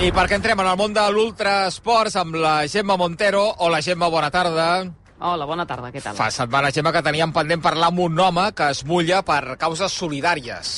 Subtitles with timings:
[0.00, 3.42] I perquè entrem en el món de l'ultrasports amb la Gemma Montero.
[3.60, 4.68] Hola, Gemma, bona tarda.
[5.20, 6.14] Hola, bona tarda, què tal?
[6.16, 9.92] Fa setmana, Gemma, que teníem pendent parlar amb un home que es mulla per causes
[9.92, 10.70] solidàries.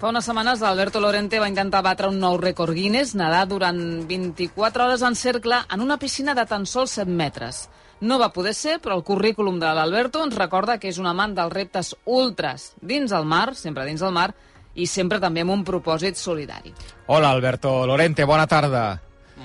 [0.00, 3.78] Fa unes setmanes Alberto Lorente va intentar batre un nou rècord Guinness, nedar durant
[4.10, 7.68] 24 hores en cercle en una piscina de tan sols 7 metres.
[8.00, 11.38] No va poder ser, però el currículum de l'Alberto ens recorda que és un amant
[11.38, 14.32] dels reptes ultras dins el mar, sempre dins el mar,
[14.76, 16.72] i sempre també amb un propòsit solidari.
[17.06, 19.00] Hola, Alberto Lorente, bona tarda.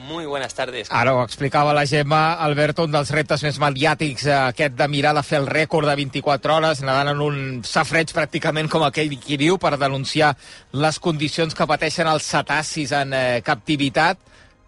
[0.08, 0.88] Muy buenas tardes.
[0.90, 5.12] Ara ho explicava la Gemma, Alberto, un dels reptes més mediàtics, eh, aquest de mirar
[5.18, 9.36] de fer el rècord de 24 hores, nedant en un safreig pràcticament com aquell qui
[9.38, 10.32] diu, per denunciar
[10.72, 14.18] les condicions que pateixen els cetacis en eh, captivitat.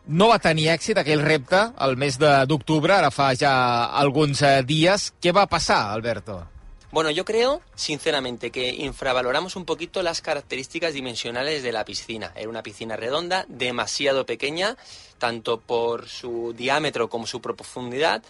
[0.07, 4.61] No va tenir èxit aquell repte el mes de- d'octubre, ara fa ja alguns eh,
[4.67, 5.13] dies.
[5.23, 6.41] Què va passar, Alberto?
[6.93, 12.31] Bueno, yo creo, sinceramente, que infravaloramos un poquito las características dimensionales de la piscina.
[12.35, 14.77] Era una piscina redonda, demasiado pequeña,
[15.17, 18.21] tanto por su diámetro como su profundidad.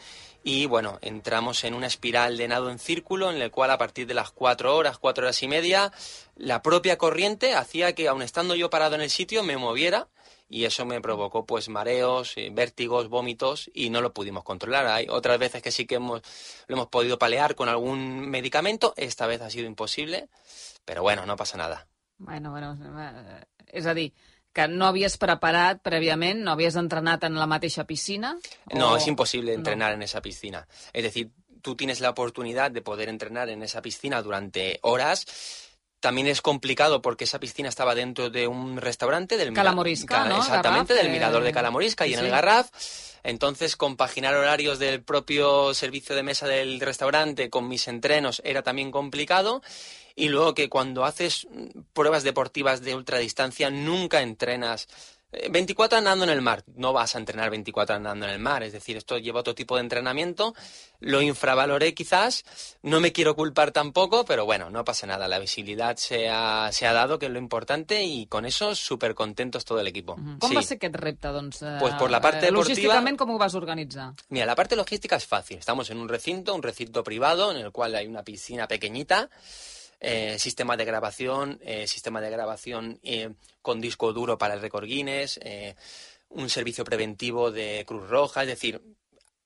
[0.46, 4.08] Y bueno, entramos en una espiral de nado en círculo en el cual a partir
[4.08, 5.92] de las cuatro horas, cuatro horas y media,
[6.38, 10.08] la propia corriente hacía que, aun estando yo parado en el sitio, me moviera
[10.54, 14.86] y eso me provocó pues mareos, eh, vértigos, vómitos y no lo pudimos controlar.
[14.86, 16.22] Hay otras veces que sí que hemos,
[16.68, 20.30] lo hemos podido palear con algún medicamento, esta vez ha sido imposible,
[20.86, 21.88] pero bueno, no pasa nada.
[22.18, 24.14] Bueno, bueno, eh, és a dir,
[24.54, 28.36] que no havies preparat prèviament, no havies entrenat en la mateixa piscina?
[28.76, 29.58] No, o- es imposible no?
[29.58, 30.68] entrenar en esa piscina.
[30.94, 31.32] Es decir,
[31.64, 35.26] tú tienes la oportunidad de poder entrenar en esa piscina durante horas.
[36.04, 40.26] También es complicado porque esa piscina estaba dentro de un restaurante del Mira- Calamorisca, Ca-
[40.26, 40.38] ¿no?
[40.40, 42.70] Exactamente, Garraf, del eh, mirador de Calamorisca y sí, en el Garraf.
[43.24, 48.92] Entonces, compaginar horarios del propio servicio de mesa del restaurante con mis entrenos era también
[48.92, 49.62] complicado.
[50.16, 54.88] Y luego que cuando haces mm, pruebas deportivas de ultradistancia nunca entrenas eh,
[55.50, 56.64] 24 andando en el mar.
[56.76, 58.64] No vas a entrenar 24 andando en el mar.
[58.64, 60.54] Es decir, esto lleva otro tipo de entrenamiento.
[61.00, 62.44] Lo infravaloré quizás.
[62.82, 65.28] No me quiero culpar tampoco, pero bueno, no pasa nada.
[65.28, 69.16] La visibilidad se ha, se ha dado, que es lo importante, y con eso súper
[69.16, 70.16] contentos todo el equipo.
[70.18, 70.40] Mhm.
[70.40, 70.56] Com Sí.
[70.56, 71.62] va ser aquest repte, doncs?
[71.64, 74.14] eh, Pues por la parte eh, deportiva- Logísticament, com ho vas organitzar?
[74.30, 75.58] Mira, la parte logística es fácil.
[75.58, 79.30] Estamos en un recinto, un recinto privado, en el cual hay una piscina pequeñita,
[80.06, 83.30] eh, sistema de grabación, eh, sistema de grabación eh,
[83.62, 85.40] con disco duro para el récord Guinness,
[86.28, 88.82] un servicio preventivo de Cruz Roja, es decir,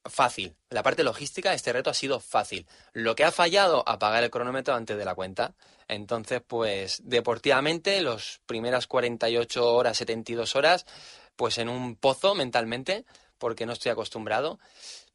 [0.03, 0.55] fácil.
[0.71, 2.65] La parte logística, este reto ha sido fácil.
[2.93, 5.53] Lo que ha fallado, apagar el cronómetro antes de la cuenta.
[5.87, 10.87] Entonces, pues, deportivamente, las primeras 48 horas, 72 horas,
[11.35, 13.05] pues en un pozo mentalmente,
[13.37, 14.57] porque no estoy acostumbrado.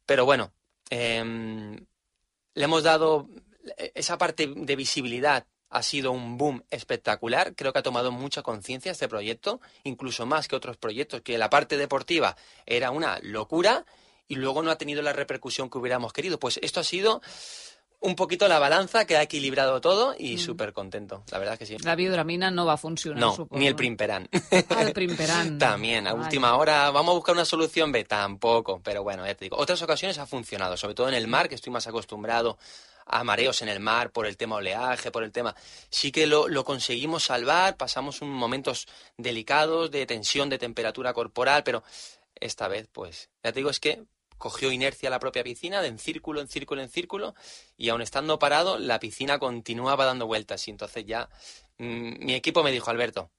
[0.05, 0.53] Pero bueno,
[0.89, 1.85] em,
[2.53, 3.27] le hemos dado
[3.95, 5.45] esa parte de visibilidad.
[5.69, 7.55] Ha sido un boom espectacular.
[7.55, 11.49] Creo que ha tomado mucha conciencia este proyecto, incluso más que otros proyectos, que la
[11.49, 12.35] parte deportiva
[12.65, 13.85] era una locura
[14.27, 16.39] y luego no ha tenido la repercusión que hubiéramos querido.
[16.39, 17.21] Pues esto ha sido
[18.03, 21.23] un poquito la balanza que ha equilibrado todo y súper contento.
[21.31, 21.77] La verdad que sí.
[21.83, 24.29] La biodramina no va funcionar, No, ni el primperán.
[24.69, 25.57] Ah, el primperán.
[25.59, 29.45] También, a última hora, vamos a buscar una solución B, tampoco, pero bueno, ya te
[29.45, 32.57] digo, otras ocasiones ha funcionado, sobre todo en el mar, que estoy más acostumbrado
[33.05, 35.55] a mareos en el mar por el tema oleaje, por el tema...
[35.89, 38.87] Sí que lo, lo conseguimos salvar, pasamos un momentos
[39.17, 41.83] delicados de tensión, de temperatura corporal, pero
[42.35, 44.03] esta vez, pues, ya te digo, es que
[44.37, 47.35] cogió inercia la propia piscina, de en círculo, en círculo, en círculo,
[47.77, 51.29] y aun estando parado, la piscina continuaba dando vueltas, y entonces ya
[51.77, 53.29] mm, mi equipo me dijo, Alberto,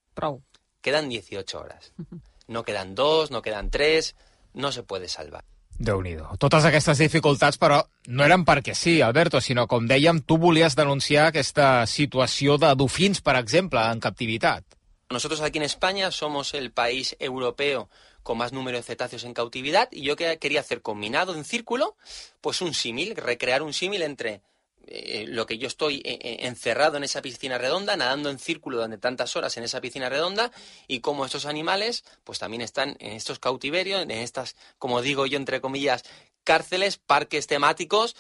[0.81, 1.93] quedan 18 horas.
[2.47, 4.17] No quedan dos, no quedan tres,
[4.53, 5.47] no se puede salvar.
[5.79, 10.37] Déu nhi Totes aquestes dificultats, però no eren perquè sí, Alberto, sinó, com dèiem, tu
[10.39, 14.65] volies denunciar aquesta situació de dofins, per exemple, en captivitat.
[15.11, 17.89] Nosotros aquí en España somos el país europeo
[18.23, 21.97] con más número de cetáceos en cautividad y yo que- quería hacer combinado en círculo,
[22.41, 24.41] pues un símil, recrear un símil entre
[24.87, 28.77] eh, lo que yo estoy eh, eh, encerrado en esa piscina redonda, nadando en círculo
[28.77, 30.51] durante tantas horas en esa piscina redonda
[30.87, 35.37] y cómo estos animales pues también están en estos cautiverios, en estas, como digo yo
[35.37, 36.05] entre comillas,
[36.45, 38.17] cárceles, parques temáticos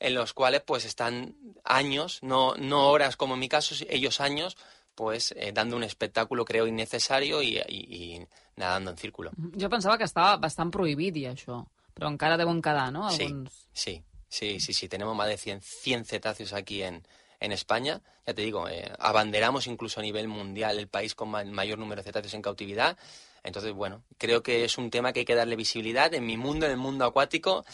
[0.00, 1.34] en los cuales pues están
[1.64, 4.56] años, no, no horas como en mi caso, ellos años,
[4.94, 8.26] pues eh, dando un espectáculo creo innecesario y,
[8.56, 9.30] nadando en círculo.
[9.54, 11.60] Jo pensava que estava bastant prohibit i això,
[11.94, 13.04] però encara deuen quedar, no?
[13.06, 13.52] Alguns...
[13.70, 17.02] sí, sí, sí, sí, tenemos más de 100, 100 cetáceos aquí en,
[17.40, 18.00] en España.
[18.26, 22.00] Ya te digo, eh, abanderamos incluso a nivel mundial el país con ma- mayor número
[22.02, 22.96] de cetáceos en cautividad.
[23.44, 26.12] Entonces, bueno, creo que es un tema que hay que darle visibilidad.
[26.12, 27.64] En mi mundo, en el mundo acuático,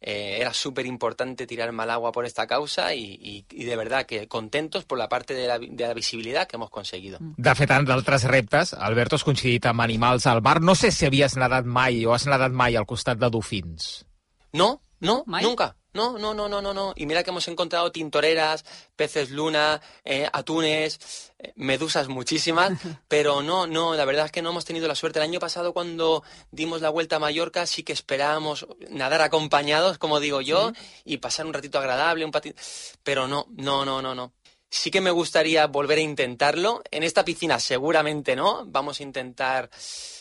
[0.00, 4.06] Eh, era súper importante tirarme al agua por esta causa y, y, y, de verdad
[4.06, 7.18] que contentos por la parte de la, de la visibilitat que hemos conseguido.
[7.20, 10.60] De fet, en d'altres reptes, Alberto, has coincidit amb animals al mar.
[10.62, 14.04] No sé si havies nadat mai o has nadat mai al costat de dofins.
[14.52, 15.42] No, no, ¿Mai?
[15.42, 15.74] nunca.
[15.98, 16.92] No, no, no, no, no, no.
[16.94, 18.64] Y mira que hemos encontrado tintoreras,
[18.94, 22.78] peces luna, eh, atunes, eh, medusas muchísimas,
[23.08, 25.18] pero no, no, la verdad es que no hemos tenido la suerte.
[25.18, 26.22] El año pasado cuando
[26.52, 31.02] dimos la vuelta a Mallorca sí que esperábamos nadar acompañados, como digo yo, ¿Sí?
[31.04, 32.54] y pasar un ratito agradable, un patín,
[33.02, 34.32] pero no, no, no, no, no.
[34.70, 36.80] Sí que me gustaría volver a intentarlo.
[36.92, 38.66] En esta piscina seguramente no.
[38.66, 39.68] Vamos a intentar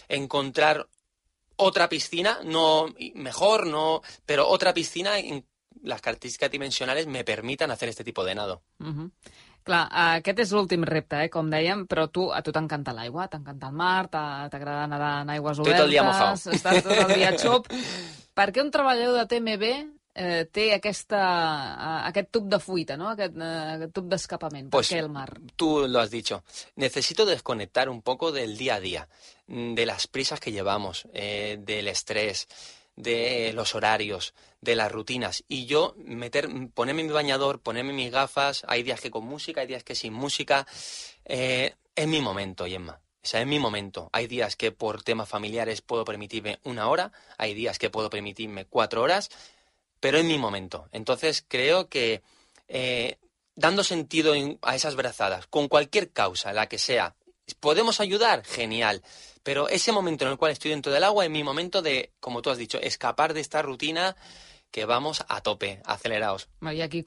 [0.07, 0.87] encontrar
[1.57, 5.45] otra piscina, no mejor, no, pero otra piscina en
[5.83, 8.61] les característiques dimensionals me permiten hacer este tipus de nado.
[8.79, 9.11] Uh -huh.
[9.67, 13.67] Clar, aquest és l'últim repte, eh, com dèiem, però tu, a tu t'encanta l'aigua, t'encanta
[13.67, 15.81] el mar, t'agrada nedar en aigües obertes...
[15.81, 16.51] Tot el dia mojado.
[16.55, 17.67] Estàs tot el dia xop.
[18.37, 19.63] per què un treballador de TMB
[20.17, 21.21] eh, té aquesta,
[22.07, 23.11] aquest tub de fuita, no?
[23.11, 24.71] aquest, eh, aquest tub d'escapament?
[24.71, 25.27] Pues, per què el mar?
[25.55, 26.43] Tú lo has dicho.
[26.75, 29.07] Necesito desconectar un poco del día a día,
[29.47, 32.47] de las prisas que llevamos, eh, del estrés,
[32.97, 35.45] de los horarios, de las rutinas.
[35.47, 39.67] Y yo meter, ponerme mi bañador, ponerme mis gafas, hay días que con música, hay
[39.67, 40.67] días que sin música.
[41.23, 42.99] Eh, es mi momento, Gemma.
[43.23, 44.09] O sea, es mi momento.
[44.13, 48.65] Hay días que por temas familiares puedo permitirme una hora, hay días que puedo permitirme
[48.65, 49.29] cuatro horas,
[49.99, 50.89] pero es mi momento.
[50.91, 52.21] Entonces creo que
[52.67, 53.17] eh,
[53.55, 57.15] dando sentido a esas brazadas, con cualquier causa, la que sea,
[57.59, 58.43] ¿podemos ayudar?
[58.43, 59.03] Genial.
[59.47, 62.41] Pero ese momento en el cual estoy dentro del agua es mi momento de, como
[62.41, 64.17] tú has dicho, escapar de esta rutina
[64.71, 66.49] que vamos a tope, acelerados.
[66.61, 67.01] I aquí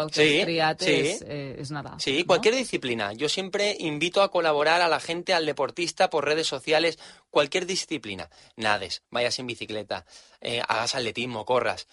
[0.00, 1.18] el que sí, has triat sí.
[1.26, 2.26] eh, no?
[2.26, 3.12] cualquier disciplina.
[3.12, 8.30] Yo siempre invito a colaborar a la gente, al deportista, por redes sociales, cualquier disciplina.
[8.56, 10.06] Nades, vayas en bicicleta,
[10.40, 11.86] eh, hagas atletismo, corras.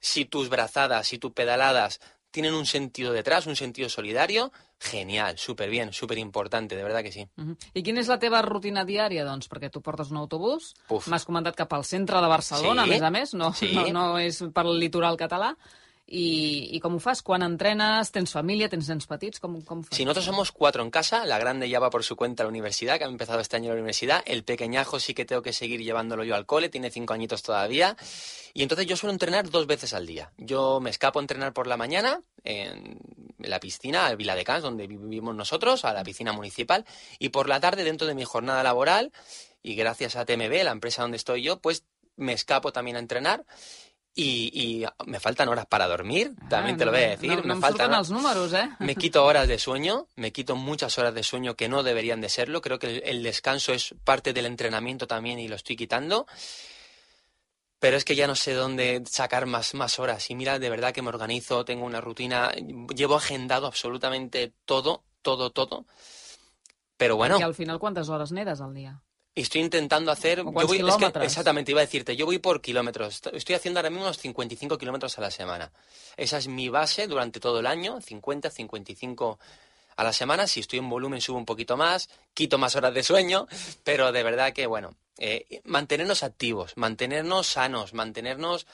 [0.00, 2.00] Si tus brazadas, si tus pedaladas
[2.34, 4.50] tienen un sentido detrás, un sentido solidario,
[4.80, 7.28] genial, súper bien, súper importante, de verdad que sí.
[7.36, 7.56] Uh -huh.
[7.74, 9.48] I quina és la teva rutina diària, doncs?
[9.48, 10.74] Perquè tu portes un autobús,
[11.06, 12.88] m'has comentat cap al centre de Barcelona, Sí.
[12.90, 13.72] a més a més, no, Sí.
[13.72, 15.56] no, no és per el litoral català.
[16.06, 17.22] I, I com ho fas?
[17.24, 18.10] Quan entrenes?
[18.12, 18.68] Tens família?
[18.68, 19.40] Tens nens petits?
[19.40, 19.96] Com, com fas?
[19.96, 22.50] Si nosotros somos cuatro en casa, la grande ya va por su cuenta a la
[22.50, 25.80] universidad, que ha empezado este año la universidad, el pequeñajo sí que tengo que seguir
[25.80, 27.96] llevándolo yo al cole, tiene cinco añitos todavía,
[28.52, 30.30] y entonces yo suelo entrenar dos veces al día.
[30.36, 32.98] Yo me escapo a entrenar por la mañana en
[33.38, 36.84] la piscina, a Viladecans, donde vivimos nosotros, a la piscina municipal,
[37.18, 39.10] y por la tarde, dentro de mi jornada laboral,
[39.62, 41.84] y gracias a TMB, la empresa donde estoy yo, pues
[42.16, 43.44] me escapo también a entrenar.
[44.16, 47.30] Y, y me faltan horas para dormir, también Ah, te lo voy a decir.
[47.30, 48.70] No, no me faltan números, eh?
[48.78, 52.28] me quito horas de sueño, me quito muchas horas de sueño que no deberían de
[52.28, 52.60] serlo.
[52.60, 56.26] Creo que el, el descanso es parte del entrenamiento también y lo estoy quitando.
[57.80, 60.30] Pero es que ya no sé dónde sacar más, más horas.
[60.30, 62.52] Y mira, de verdad que me organizo, tengo una rutina,
[62.94, 65.86] llevo agendado absolutamente todo, todo, todo.
[66.96, 69.02] Pero bueno, Perquè al final quantes hores nedes al dia?
[69.34, 70.40] Y estoy intentando hacer.
[70.40, 73.14] ¿O Yo voy, es que, exactamente, iba a decirte, yo voy por kilómetros.
[73.14, 75.72] Est- Estoy haciendo ahora mismo unos 55 kilómetros a la semana.
[76.16, 79.38] Esa es mi base durante todo el año, 50, 55
[79.96, 80.46] a la semana.
[80.46, 83.46] Si estoy en volumen, subo un poquito más, quito más horas de sueño,
[83.82, 88.66] pero de verdad que, bueno, eh, mantenernos activos, mantenernos sanos, mantenernos.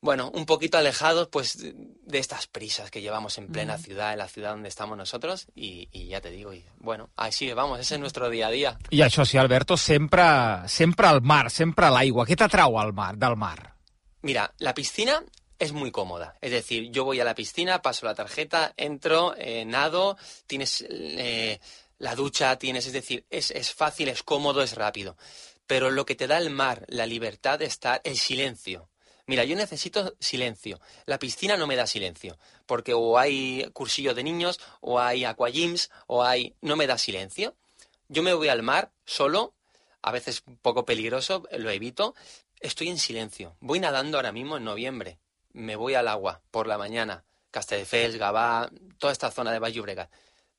[0.00, 4.28] Bueno, un poquito alejados pues de estas prisas que llevamos en plena ciudad, en la
[4.28, 8.00] ciudad donde estamos nosotros, y, y ya te digo, y bueno, así vamos, ese es
[8.00, 8.78] nuestro día a día.
[8.90, 10.22] I això sí, Alberto, sempre,
[10.68, 12.26] sempre al mar, sempre a l'aigua.
[12.26, 13.74] Què t'atrau al mar, del mar?
[14.22, 15.22] Mira, la piscina
[15.58, 16.36] es muy cómoda.
[16.40, 21.58] Es decir, yo voy a la piscina, paso la tarjeta, entro, eh, nado, tienes eh,
[21.98, 25.16] la ducha, tienes, es decir, es, es fácil, es cómodo, es rápido.
[25.66, 28.88] Pero lo que te da el mar, la libertad de estar, el silencio.
[29.28, 30.80] Mira, yo necesito silencio.
[31.04, 35.90] La piscina no me da silencio, porque o hay cursillos de niños, o hay aquagyms,
[36.06, 36.54] o hay...
[36.62, 37.54] no me da silencio.
[38.08, 39.52] Yo me voy al mar solo,
[40.00, 42.14] a veces un poco peligroso, lo evito,
[42.58, 43.54] estoy en silencio.
[43.60, 45.18] Voy nadando ahora mismo en noviembre.
[45.52, 47.22] Me voy al agua por la mañana.
[47.50, 50.10] Castelldefels, Gavà, toda esta zona de Llobregat.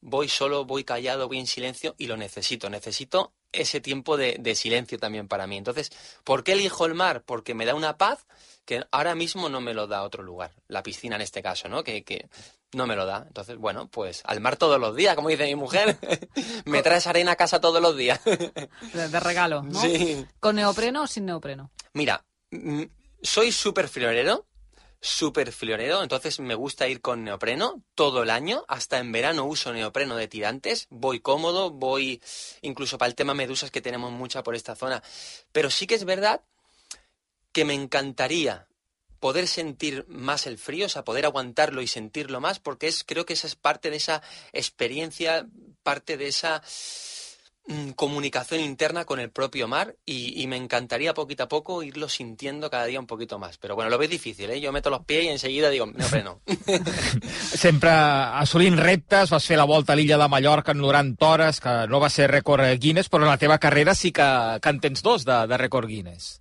[0.01, 2.69] Voy solo, voy callado, voy en silencio y lo necesito.
[2.69, 5.57] Necesito ese tiempo de, de silencio también para mí.
[5.57, 5.91] Entonces,
[6.23, 7.23] ¿por qué elijo el mar?
[7.25, 8.27] Porque me da una paz
[8.69, 10.51] que ahora mismo no me lo da otro lugar.
[10.67, 11.83] La piscina en este caso, ¿no?
[11.83, 12.29] Que, que
[12.73, 13.23] no me lo da.
[13.25, 15.97] Entonces, bueno, pues al mar todos los días, como dice mi mujer.
[16.65, 18.23] me traes arena a casa todos los días.
[18.93, 19.81] De, de regalo, no?
[19.81, 20.23] Sí.
[20.39, 21.71] ¿Con neopreno o sin neopreno?
[21.93, 22.83] Mira, mm,
[23.23, 24.45] soy súper florero,
[25.01, 29.73] súper florero, entonces me gusta ir con neopreno todo el año, hasta en verano uso
[29.73, 32.21] neopreno de tirantes, voy cómodo, voy
[32.61, 35.01] incluso para el tema medusas que tenemos mucha por esta zona,
[35.51, 36.43] pero sí que es verdad
[37.51, 38.69] que me encantaría
[39.19, 43.25] poder sentir más el frío, o sea, poder aguantarlo y sentirlo más, porque es, creo
[43.25, 44.21] que esa es parte de esa
[44.53, 45.45] experiencia,
[45.83, 46.61] parte de esa
[47.67, 52.69] mm, comunicación interna con el propio mar y, me encantaría poquito a poco irlo sintiendo
[52.69, 53.57] cada día un poquito más.
[53.57, 54.61] Pero bueno, lo ves difícil, ¿eh?
[54.61, 56.41] Yo meto los pies y enseguida digo, no freno.
[57.53, 61.87] Sempre assolint reptes, vas fer la volta a l'illa de Mallorca en 90 hores, que
[61.89, 65.45] no va ser rècord Guinness, però en la teva carrera sí que, que dos de,
[65.45, 66.39] de Guinness.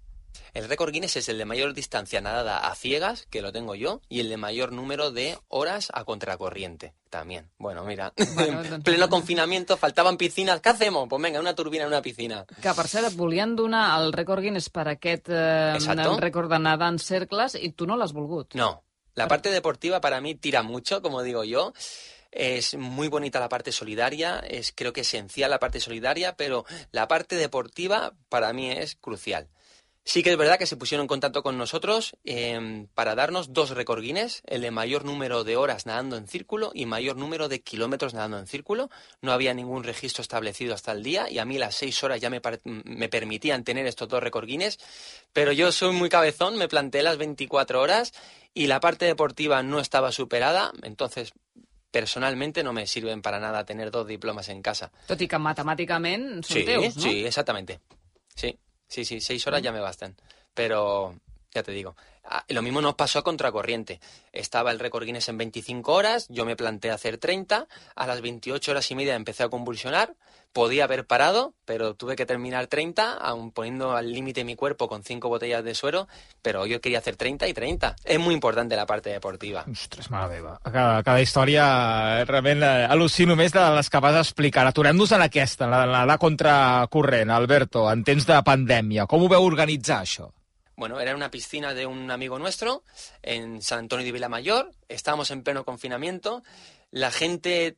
[0.58, 4.00] El récord Guinness es el de mayor distancia nadada a ciegas, que lo tengo yo,
[4.08, 7.48] y el de mayor número de horas a contracorriente también.
[7.58, 11.06] Bueno, mira, bueno, pleno confinamiento faltaven piscines, què hacemos?
[11.08, 12.44] Pues venga, una turbina en una piscina.
[12.58, 15.78] Que, per cert, et volien donar el rècord Guinness per aquest eh,
[16.18, 18.58] rècord de nada en cercles i tu no l'has volgut.
[18.58, 18.82] No,
[19.14, 21.72] la parte deportiva para mí tira mucho, como digo yo.
[22.32, 27.06] Es muy bonita la parte solidaria, es creo que esencial la parte solidaria, pero la
[27.06, 29.46] parte deportiva para mí es crucial.
[30.08, 33.68] Sí que es verdad que se pusieron en contacto con nosotros eh, para darnos dos
[33.68, 37.60] récord Guinness, el de mayor número de horas nadando en círculo y mayor número de
[37.60, 38.88] kilómetros nadando en círculo.
[39.20, 42.30] No había ningún registro establecido hasta el día y a mí las seis horas ya
[42.30, 44.78] me, me permitían tener estos dos récord Guinness,
[45.34, 48.14] pero yo soy muy cabezón, me planteé las 24 horas
[48.54, 51.34] y la parte deportiva no estaba superada, entonces
[51.90, 54.90] personalmente no me sirven para nada tener dos diplomas en casa.
[55.04, 57.02] Tot i que matemàticament són sí, teus, no?
[57.02, 57.82] Sí, exactamente.
[58.34, 58.54] Sí.
[58.88, 60.16] Sí, sí, seis horas ya me bastan.
[60.54, 61.14] Pero,
[61.52, 61.94] ya te digo,
[62.48, 64.00] lo mismo nos pasó a contracorriente.
[64.32, 68.70] Estaba el récord Guinness en 25 horas, yo me planteé hacer 30, a las 28
[68.72, 70.14] horas y media empecé a convulsionar,
[70.52, 75.04] podía haber parado, pero tuve que terminar 30, aun poniendo al límite mi cuerpo con
[75.04, 76.08] cinco botellas de suero,
[76.42, 77.96] pero yo quería hacer 30 y 30.
[78.04, 79.64] És muy important la parte deportiva.
[79.70, 80.58] Ostres, mare meva.
[80.64, 84.66] Cada, cada història realment eh, al·lucino més de les que vas explicar.
[84.66, 89.06] Aturem-nos en aquesta, la, la, la contracorrent, Alberto, en temps de pandèmia.
[89.10, 90.30] Com ho veu organitzar, això?
[90.78, 92.84] Bueno, era una piscina de un amigo nuestro
[93.22, 94.70] en San Antonio de Vilamayor.
[94.88, 96.44] Estábamos en pleno confinamiento.
[96.92, 97.76] La gente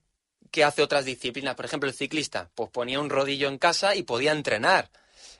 [0.50, 4.02] que hace otras disciplinas, por ejemplo, el ciclista, pues ponía un rodillo en casa y
[4.02, 4.90] podía entrenar,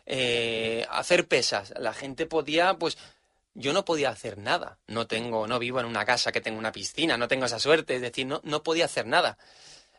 [0.07, 1.73] eh, hacer pesas.
[1.79, 2.97] La gente podía, pues,
[3.55, 4.79] yo no podía hacer nada.
[4.87, 7.97] No tengo, no vivo en una casa que tenga una piscina, no tengo esa suerte,
[7.97, 9.38] es decir, no, no podía hacer nada.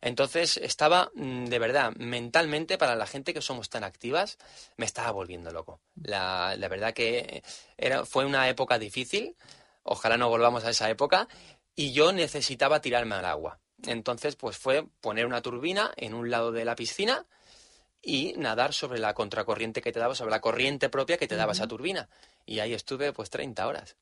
[0.01, 4.37] Entonces estaba, mm, de verdad, mentalmente, para la gente que somos tan activas,
[4.77, 5.79] me estaba volviendo loco.
[6.01, 7.43] La, la verdad que
[7.77, 9.35] era, fue una época difícil,
[9.83, 11.27] ojalá no volvamos a esa época,
[11.75, 13.59] y yo necesitaba tirarme al agua.
[13.87, 17.25] Entonces, pues fue poner una turbina en un lado de la piscina
[18.01, 21.51] y nadar sobre la contracorriente que te daba, sobre la corriente propia que te daba
[21.51, 21.57] uh -huh.
[21.57, 22.09] esa turbina.
[22.45, 23.95] Y ahí estuve, pues, 30 horas.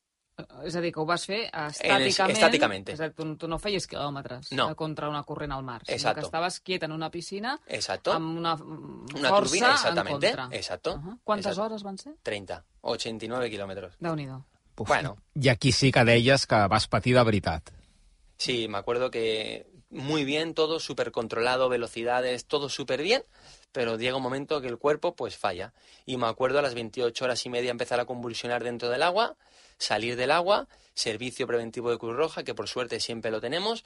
[0.63, 2.37] És a dir, que ho vas fer estàticament.
[2.37, 2.89] estàticament.
[2.93, 4.69] És a dir, tu, tu no feies quilòmetres no.
[4.79, 5.99] contra una corrent al mar, Exacto.
[5.99, 8.13] sinó que estaves quiet en una piscina Exacto.
[8.13, 10.29] amb una, una força turbina, exactamente.
[10.29, 10.57] en contra.
[10.57, 10.93] Exacto.
[10.95, 11.17] Uh -huh.
[11.23, 11.65] Quantes Exacto.
[11.65, 12.13] hores van ser?
[12.23, 13.95] 30, 89 kilómetros.
[13.99, 14.45] Déu-n'hi-do.
[14.77, 15.17] Bueno.
[15.35, 17.69] I aquí sí que deies que vas patir de veritat.
[18.39, 23.21] Sí, me acuerdo que muy bien todo, súper controlado, velocidades, todo súper bien,
[23.73, 25.73] pero llega un momento que el cuerpo pues falla.
[26.05, 29.35] Y me acuerdo a las 28 horas y media empezar a convulsionar dentro del agua,
[29.77, 33.83] salir del agua, servicio preventivo de Cruz Roja, que por suerte siempre lo tenemos.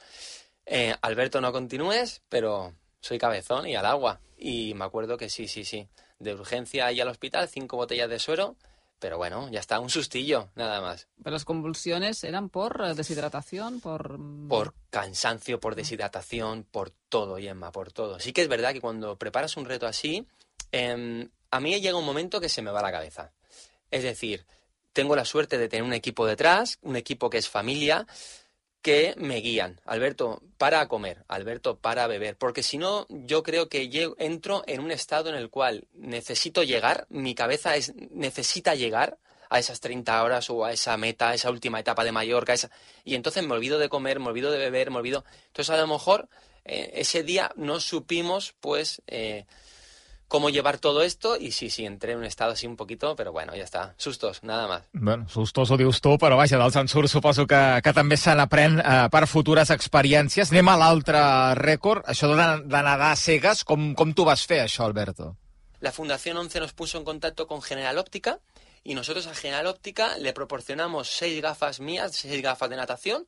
[0.67, 4.21] Eh, Alberto, no continúes, pero soy cabezón y al agua.
[4.37, 5.87] Y me acuerdo que sí, sí, sí.
[6.19, 8.55] De urgencia y al hospital, cinco botellas de suero,
[9.03, 11.09] pero bueno, ya está, un sustillo, nada más.
[11.21, 14.17] Pero las convulsiones eran por eh, deshidratación, por...
[14.47, 18.17] Por cansancio, por deshidratación, por todo, Yemma, por todo.
[18.21, 20.25] Sí que es verdad que cuando preparas un reto así,
[20.71, 23.33] eh, a mí llega un momento que se me va la cabeza.
[23.91, 24.45] Es decir,
[24.93, 28.07] tengo la suerte de tener un equipo detrás, un equipo que es familia,
[28.83, 29.79] que me guían.
[29.85, 31.23] Alberto, para comer.
[31.29, 32.37] Alberto, para beber.
[32.37, 37.07] Porque si no, yo creo que entro en un estado en el cual necesito llegar,
[37.09, 39.17] mi cabeza es, necesita llegar
[39.49, 42.53] a esas 30 horas o a esa meta, a esa última etapa de Mallorca.
[42.53, 42.69] Esa...
[43.05, 45.23] Y entonces me olvido de comer, me olvido de beber, me olvido.
[45.47, 46.27] Entonces a lo mejor
[46.65, 49.45] eh, ese día no supimos, pues, eh,
[50.33, 53.31] cómo llevar todo esto y sí, sí, entré en un estado así un poquito, pero
[53.31, 53.93] bueno, ya está.
[53.97, 54.81] Sustos, nada más.
[54.91, 58.79] Bueno, sustos ho dius tu, però vaja, del censur suposo que, que també se n'aprèn
[58.81, 60.49] eh, per futures experiències.
[60.49, 61.21] Anem a l'altre
[61.59, 65.35] rècord, això de, de nedar a cegues, com, com tu vas fer això, Alberto?
[65.85, 68.39] La Fundación 11 nos puso en contacto con General Óptica
[68.83, 73.27] y nosotros a General Óptica le proporcionamos seis gafas mías, seis gafas de natación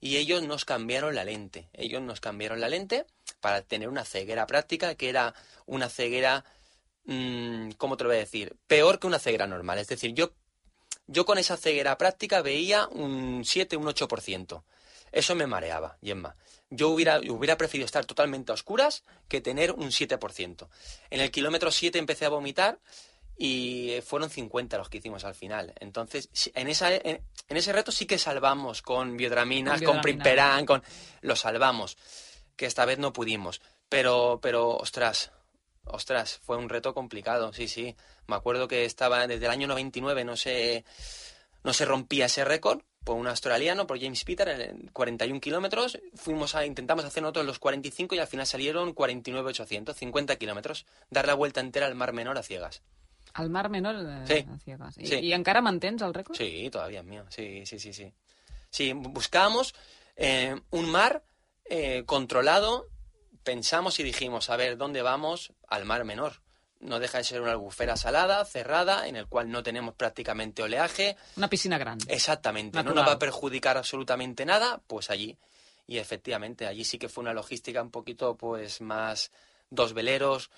[0.00, 1.68] y ellos nos cambiaron la lente.
[1.74, 3.04] Ellos nos cambiaron la lente
[3.40, 5.34] para tener una ceguera práctica que era
[5.66, 6.44] una ceguera,
[7.04, 8.56] mmm, ¿cómo te lo voy a decir?
[8.66, 9.78] Peor que una ceguera normal.
[9.78, 10.32] Es decir, yo,
[11.06, 14.62] yo con esa ceguera práctica veía un 7, un 8%.
[15.12, 16.36] Eso me mareaba, Gemma.
[16.68, 20.68] Yo hubiera, hubiera preferido estar totalmente a oscuras que tener un 7%.
[21.10, 22.80] En el kilómetro 7 empecé a vomitar
[23.38, 25.72] y fueron 50 los que hicimos al final.
[25.78, 30.82] Entonces, en, esa, en, ese reto sí que salvamos con biodraminas, con, con con...
[31.20, 31.96] Lo salvamos,
[32.56, 33.60] que esta vez no pudimos.
[33.88, 35.30] Pero, pero, ostras,
[35.84, 37.94] ostras, fue un reto complicado, sí, sí.
[38.26, 40.84] Me acuerdo que estaba desde el año 99, no se,
[41.62, 45.98] no se rompía ese récord por un australiano, por James Peter, en 41 kilómetros.
[46.14, 50.86] Fuimos a, intentamos hacer nosotros los 45 y al final salieron 49,800, 50 kilómetros.
[51.08, 52.82] Dar la vuelta entera al Mar Menor a ciegas.
[53.32, 54.44] Al Mar Menor sí.
[54.50, 54.98] a ciegas.
[54.98, 55.14] ¿Y, sí.
[55.20, 56.36] ¿Y encara mantens el récord?
[56.36, 57.24] Sí, todavía es mío.
[57.28, 58.12] Sí, sí, sí, sí.
[58.70, 59.72] Sí, buscábamos
[60.16, 61.22] eh, un mar
[61.68, 62.88] eh, controlado,
[63.42, 65.52] pensamos y dijimos, a ver, ¿dónde vamos?
[65.68, 66.42] Al Mar Menor.
[66.80, 71.16] No deja de ser una albufera salada, cerrada, en el cual no tenemos prácticamente oleaje.
[71.36, 72.04] Una piscina grande.
[72.12, 72.82] Exactamente.
[72.82, 75.38] No nos va a perjudicar absolutamente nada, pues allí.
[75.86, 79.30] Y efectivamente, allí sí que fue una logística un poquito, pues, más
[79.70, 80.50] dos veleros,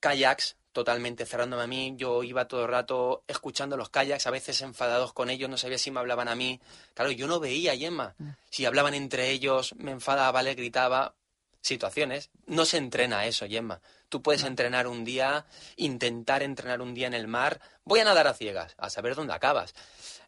[0.00, 1.94] kayaks, totalmente cerrándome a mí.
[1.96, 5.78] Yo iba todo el rato escuchando los kayaks, a veces enfadados con ellos, no sabía
[5.78, 6.60] si me hablaban a mí.
[6.94, 8.14] Claro, yo no veía a Yemma.
[8.18, 8.28] Mm.
[8.50, 11.14] Si hablaban entre ellos, me enfadaba, le gritaba.
[11.60, 12.30] Situaciones.
[12.46, 13.80] No se entrena eso, Yemma.
[14.08, 15.44] Tú puedes entrenar un día,
[15.76, 17.60] intentar entrenar un día en el mar.
[17.84, 19.74] Voy a nadar a ciegas, a saber dónde acabas.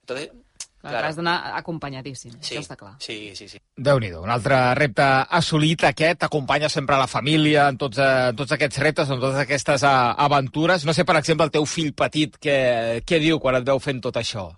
[0.00, 0.32] Entonces,
[0.80, 1.08] Clar, claro.
[1.10, 2.94] has d'anar acompanyadíssim, sí, això està clar.
[3.04, 3.58] Sí, sí, sí.
[3.76, 5.04] déu nhi Un altre repte
[5.38, 9.42] assolit aquest, acompanya sempre la família en tots, eh, en tots aquests reptes, en totes
[9.42, 10.86] aquestes uh, aventures.
[10.88, 12.56] No sé, per exemple, el teu fill petit, què,
[13.04, 14.48] què diu quan et veu fent tot això?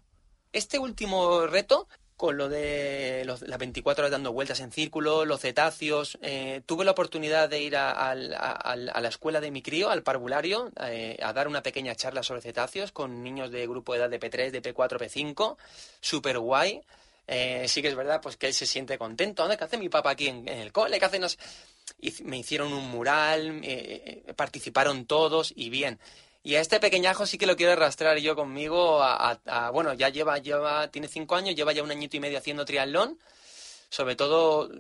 [0.53, 1.89] Este último reto
[2.23, 6.19] con lo de los, las 24 horas dando vueltas en círculo, los cetáceos.
[6.23, 10.71] Eh, tuve la oportunidad de ir a, a, la escuela de mi crío, al parvulario,
[10.87, 14.21] eh, a dar una pequeña charla sobre cetáceos con niños de grupo de edad de
[14.21, 15.57] P3, de P4, P5.
[16.01, 16.81] Súper guay.
[17.27, 19.43] Eh, sí que es verdad pues que él se siente contento.
[19.43, 21.01] ¿Dónde ¿Qué hace mi papá aquí en, el cole?
[21.01, 21.19] ¿Qué hace?
[21.19, 21.37] Nos...
[22.01, 25.99] Y me hicieron un mural, eh, eh, participaron todos y bien.
[26.43, 30.09] Y a este pequeñajo sí que lo quiero arrastrar yo conmigo a, a, bueno, ya
[30.09, 33.19] lleva, lleva, tiene cinco años, lleva ya un añito y medio haciendo triatlón.
[33.89, 34.71] Sobre todo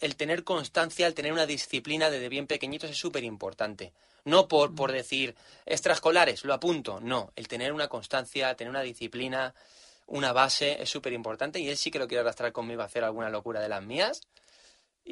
[0.00, 3.92] el tener constancia, el tener una disciplina desde bien pequeñitos es súper importante.
[4.24, 5.34] No por, por decir
[5.66, 7.32] extraescolares, lo apunto, no.
[7.36, 9.54] El tener una constancia, tener una disciplina,
[10.06, 13.04] una base es súper importante y él sí que lo quiere arrastrar conmigo a hacer
[13.04, 14.22] alguna locura de las mías.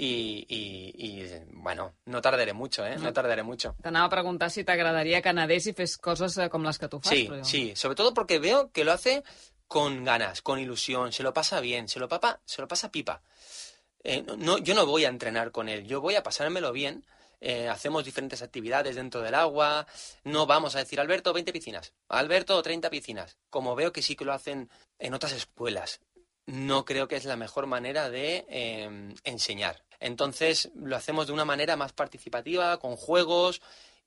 [0.01, 0.61] I, i,
[1.09, 2.97] i bueno, no tardaré mucho, eh?
[2.99, 3.75] No tardaré mucho.
[3.83, 7.01] T'anava a preguntar si t'agradaria que anadés i fes coses eh, com les que tu
[7.03, 7.11] fas.
[7.11, 7.43] Sí, però...
[7.45, 9.25] sí, sobre todo porque veo que lo hace
[9.67, 13.23] con ganas, con ilusión, se lo pasa bien, se lo, papa, se lo pasa pipa.
[14.05, 17.05] Eh, no, yo no voy a entrenar con él, yo voy a pasármelo bien.
[17.41, 19.87] Eh, hacemos diferentes actividades dentro del agua.
[20.25, 21.93] No vamos a decir, Alberto, 20 piscinas.
[22.09, 23.37] Alberto, 30 piscinas.
[23.49, 26.01] Como veo que sí que lo hacen en otras escuelas
[26.49, 29.85] no creo que es la mejor manera de eh, enseñar.
[30.01, 33.61] Entonces lo hacemos de una manera más participativa, con juegos,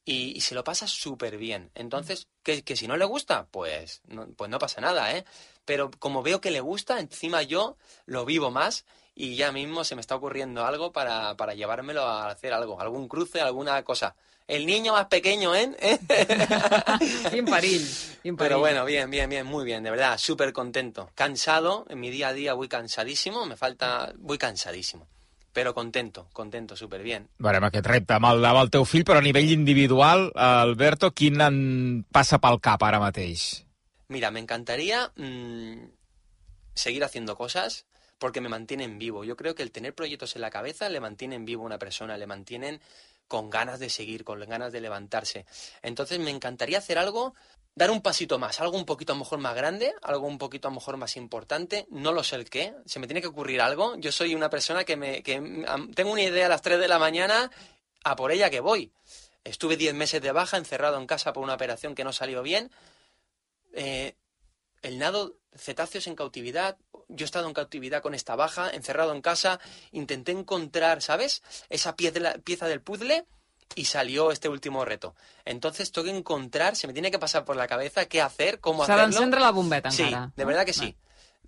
[0.06, 1.71] y, y se lo pasa súper bien.
[1.75, 5.25] Entonces, que, que, si no le gusta, pues no, pues no pasa nada, ¿eh?
[5.65, 9.95] Pero como veo que le gusta, encima yo lo vivo más y ya mismo se
[9.95, 14.15] me está ocurriendo algo para, para llevármelo a hacer algo, algún cruce, alguna cosa.
[14.47, 15.71] El niño más pequeño, ¿eh?
[17.32, 17.88] Imparil,
[18.23, 18.36] imparil.
[18.38, 21.12] Pero bueno, bien, bien, bien, muy bien, de verdad, súper contento.
[21.13, 25.08] Cansado, en mi día a día voy cansadísimo, me falta, voy cansadísimo.
[25.51, 27.27] Però contento, contento, superbien.
[27.43, 31.43] Veurem aquest repte amb el, amb el teu fill, però a nivell individual, Alberto, quin
[31.43, 31.57] en
[32.07, 33.65] passa pel cap ara mateix?
[34.07, 35.89] Mira, me encantaría mmm,
[36.73, 37.85] seguir haciendo cosas
[38.17, 39.23] porque me mantienen vivo.
[39.23, 42.17] Yo creo que el tener proyectos en la cabeza le mantienen vivo a una persona,
[42.17, 42.79] le mantienen
[43.31, 45.45] con ganas de seguir, con ganas de levantarse.
[45.81, 47.33] Entonces me encantaría hacer algo,
[47.73, 50.67] dar un pasito más, algo un poquito a lo mejor más grande, algo un poquito
[50.67, 53.61] a lo mejor más importante, no lo sé el qué, se me tiene que ocurrir
[53.61, 53.95] algo.
[53.95, 55.35] Yo soy una persona que, me, que
[55.95, 57.49] tengo una idea a las 3 de la mañana,
[58.03, 58.91] a por ella que voy.
[59.45, 62.69] Estuve 10 meses de baja, encerrado en casa por una operación que no salió bien.
[63.71, 64.13] Eh,
[64.81, 66.77] el nado cetáceos en cautividad,
[67.09, 69.59] yo he estado en cautividad con esta baja, encerrado en casa,
[69.91, 71.43] intenté encontrar, ¿sabes?
[71.69, 73.25] Esa pieza, pieza del puzzle
[73.75, 75.15] y salió este último reto.
[75.45, 78.85] Entonces tengo que encontrar, se me tiene que pasar por la cabeza qué hacer, cómo
[78.85, 79.19] Se hacerlo.
[79.19, 80.31] Se la bombeta Sí, encara.
[80.35, 80.95] de verdad que sí.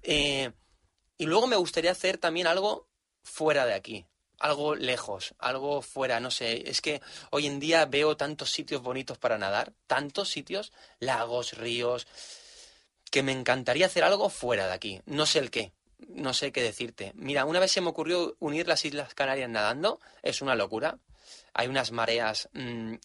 [0.01, 0.51] Eh,
[1.17, 2.89] y luego me gustaría hacer también algo
[3.23, 4.05] fuera de aquí,
[4.39, 9.17] algo lejos, algo fuera, no sé, es que hoy en día veo tantos sitios bonitos
[9.17, 12.07] para nadar, tantos sitios, lagos, ríos,
[13.13, 14.99] que me encantaría hacer algo fuera de aquí.
[15.05, 15.71] No sé el qué,
[16.07, 17.11] no sé qué decirte.
[17.13, 20.97] Mira, una vez se me ocurrió unir las Islas Canarias nadando, es una locura.
[21.53, 22.95] Hay unas mareas mmm,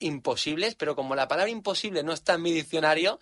[0.00, 3.18] imposibles, pero como la palabra imposible no está en mi diccionario,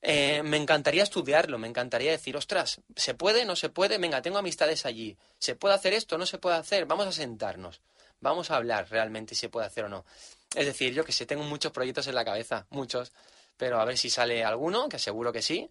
[0.00, 3.44] eh, me encantaría estudiarlo, me encantaría decir, ostras, ¿se puede?
[3.44, 3.98] ¿No se puede?
[3.98, 5.18] Venga, tengo amistades allí.
[5.38, 6.16] ¿Se puede hacer esto?
[6.16, 6.86] ¿No se puede hacer?
[6.86, 7.82] Vamos a sentarnos.
[8.20, 10.06] Vamos a hablar realmente si se puede hacer o no.
[10.54, 13.12] Es decir, yo que sé, tengo muchos proyectos en la cabeza, muchos
[13.60, 15.68] pero a ver si sale alguno, que seguro que sí.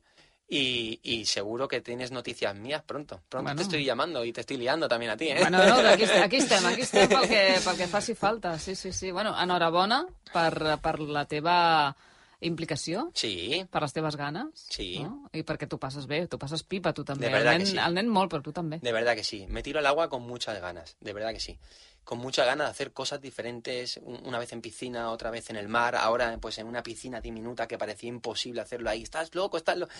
[0.47, 3.21] Y, y seguro que tienes noticias mías pronto.
[3.29, 3.57] Pronto Bueno.
[3.57, 5.37] te estoy llamando y te estoy liando también a ti, ¿eh?
[5.39, 8.57] Bueno, no, aquí, aquí estem, aquí estem pel que, pel que faci falta.
[8.59, 9.11] Sí, sí, sí.
[9.11, 11.95] Bueno, enhorabona per, per la teva
[12.41, 14.65] implicació, Sí, per les teves ganes.
[14.73, 14.99] Sí.
[15.03, 15.29] No?
[15.33, 17.27] I perquè tu passes bé, tu passes pipa, tu també.
[17.29, 17.77] De el, que nen, sí.
[17.85, 18.79] el nen molt, però tu també.
[18.81, 19.45] de verdad que sí.
[19.49, 21.57] Me tiro al agua con muchas ganas, de verdad que sí.
[22.03, 25.55] Con muchas ganas de hacer cosas diferentes, un- una vez en piscina, otra vez en
[25.57, 29.03] el mar, ahora pues en una piscina diminuta que parecía imposible hacerlo ahí.
[29.03, 29.57] ¿Estás loco?
[29.57, 29.93] ¿Estás loco?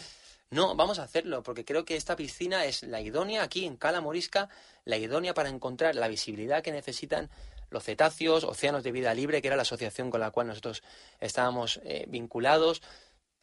[0.51, 4.01] No, vamos a hacerlo, porque creo que esta piscina es la idónea aquí en Cala
[4.01, 4.49] Morisca,
[4.83, 7.29] la idónea para encontrar la visibilidad que necesitan
[7.69, 10.81] los cetáceos, Océanos de Vida Libre, que era la asociación con la cual nosotros
[11.19, 12.81] estábamos eh, vinculados.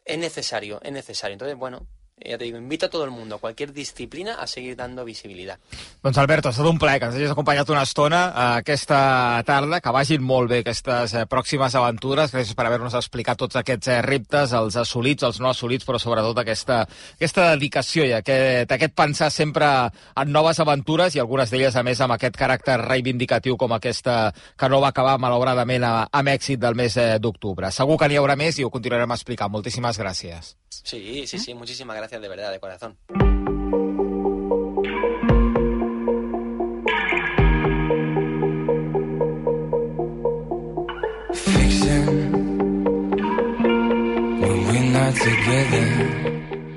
[0.03, 1.33] Es necesario, es necesario.
[1.33, 1.87] Entonces, bueno,
[2.19, 5.59] ya te digo, invito a todo el mundo, a cualquier disciplina, a seguir dando visibilidad.
[6.03, 9.79] Doncs Alberto, ha estat un plaer que ens hagis acompanyat una estona eh, aquesta tarda,
[9.81, 14.01] que vagin molt bé aquestes eh, pròximes aventures, gràcies per haver-nos explicat tots aquests eh,
[14.01, 16.81] reptes, els assolits, els no assolits, però sobretot aquesta,
[17.15, 19.69] aquesta dedicació i aquest, aquest pensar sempre
[20.15, 24.69] en noves aventures i algunes d'elles, a més, amb aquest caràcter reivindicatiu com aquesta que
[24.69, 27.71] no va acabar, malauradament, a- amb èxit del mes eh, d'octubre.
[27.71, 29.51] Segur que n'hi haurà més i ho continuarem explicant.
[29.53, 30.55] Moltíssimes gràcies.
[30.87, 32.97] Sí, sí, sí, muchísimas gracias de verdad, de corazón.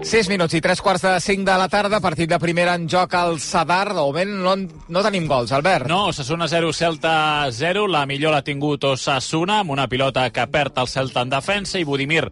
[0.02, 3.14] 6 minuts i 3 quarts de 5 de la tarda, partit de primera en joc
[3.14, 3.94] al Sadar.
[3.94, 4.56] De moment no,
[4.88, 5.86] no tenim gols, Albert.
[5.86, 7.86] No, Osasuna 0, Celta 0.
[7.86, 11.86] La millor l'ha tingut Osasuna, amb una pilota que perd el Celta en defensa, i
[11.86, 12.24] Budimir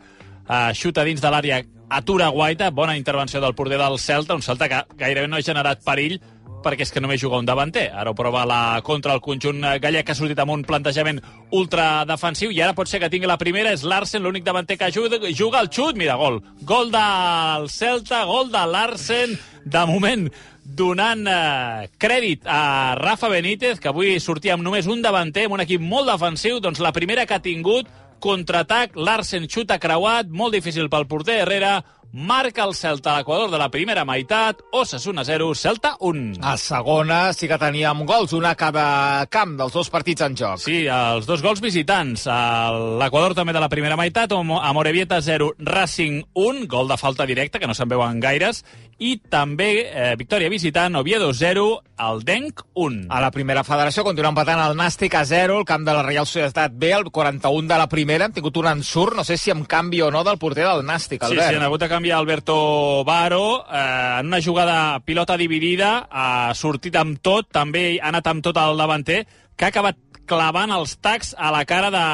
[0.49, 4.69] eh, xuta dins de l'àrea, atura Guaita, bona intervenció del porter del Celta, un Celta
[4.69, 6.19] que gairebé no ha generat perill,
[6.63, 7.89] perquè és que només juga un davanter.
[7.95, 11.21] Ara ho prova la contra el conjunt gallec, que ha sortit amb un plantejament
[11.55, 15.21] ultradefensiu, i ara pot ser que tingui la primera, és Larsen, l'únic davanter que juga,
[15.33, 16.43] juga el xut, mira, gol.
[16.67, 20.29] Gol del Celta, gol de Larsen, de moment
[20.69, 25.65] donant eh, crèdit a Rafa Benítez, que avui sortia amb només un davanter, amb un
[25.65, 27.89] equip molt defensiu, doncs la primera que ha tingut,
[28.23, 31.79] contraatac, Larsen xuta creuat, molt difícil pel porter Herrera,
[32.13, 36.39] marca el Celta a l'equador de la primera meitat, Osasuna 0, Celta 1.
[36.43, 40.59] A segona sí que teníem gols, una a cada camp dels dos partits en joc.
[40.63, 42.27] Sí, els dos gols visitants.
[42.27, 47.27] A L'Equador també de la primera meitat, a Morevieta 0, Racing 1, gol de falta
[47.27, 48.65] directa, que no se'n veuen gaires,
[48.99, 51.67] i també eh, victòria visitant, Oviedo 0,
[52.09, 53.07] el Denc 1.
[53.15, 56.27] A la primera federació continua empatant el Nàstic a 0, el camp de la Reial
[56.27, 58.25] Societat B, el 41 de la primera.
[58.27, 61.23] Hem tingut un ensurt, no sé si amb canvi o no, del porter del Nàstic,
[61.23, 61.51] Sí, Albert.
[61.53, 66.95] sí, han hagut de canviar Alberto Baro eh, en una jugada pilota dividida, ha sortit
[66.95, 69.25] amb tot, també ha anat amb tot el davanter,
[69.59, 69.99] que ha acabat
[70.31, 72.05] clavant els tacs a la cara de,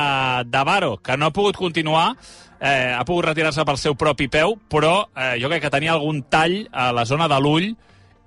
[0.49, 2.15] de Baro, que no ha pogut continuar,
[2.63, 6.23] eh, ha pogut retirar-se pel seu propi peu, però eh, jo crec que tenia algun
[6.33, 7.75] tall a la zona de l'ull